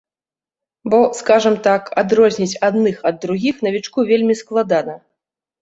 Бо, 0.93 0.99
скажам 1.19 1.55
так, 1.67 1.81
адрозніць 2.03 2.59
адных 2.71 2.97
ад 3.11 3.15
другіх 3.27 3.55
навічку 3.69 4.07
вельмі 4.11 4.41
складана. 4.45 4.99